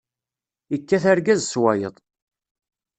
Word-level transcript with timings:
Ikkat 0.75 1.03
argaz 1.11 1.41
s 1.51 1.53
wayeḍ. 1.61 1.95